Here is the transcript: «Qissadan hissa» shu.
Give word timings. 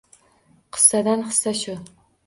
«Qissadan 0.77 1.27
hissa» 1.29 1.57
shu. 1.65 1.81